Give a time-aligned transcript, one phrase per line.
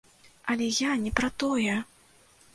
[0.53, 1.77] Але я не пра тое!